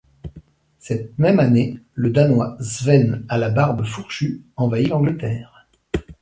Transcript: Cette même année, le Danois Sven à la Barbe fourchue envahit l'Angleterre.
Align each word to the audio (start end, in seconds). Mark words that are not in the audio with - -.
Cette 0.79 1.15
même 1.19 1.39
année, 1.39 1.77
le 1.93 2.09
Danois 2.09 2.57
Sven 2.59 3.23
à 3.29 3.37
la 3.37 3.51
Barbe 3.51 3.85
fourchue 3.85 4.41
envahit 4.55 4.87
l'Angleterre. 4.89 5.67